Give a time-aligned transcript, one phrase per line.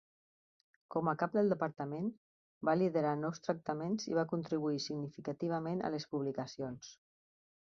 [0.93, 2.07] Com a cap del departament,
[2.69, 6.91] va liderar nous tractaments i va contribuir significativament a les publicacions.